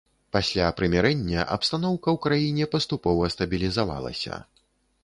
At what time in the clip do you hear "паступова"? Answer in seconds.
2.73-3.31